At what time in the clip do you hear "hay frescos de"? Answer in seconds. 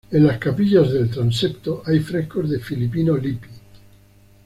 1.85-2.59